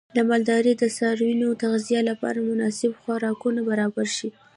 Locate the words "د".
0.15-0.17, 0.77-0.83, 1.53-1.59